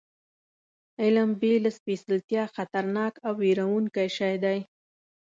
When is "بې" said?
1.41-1.53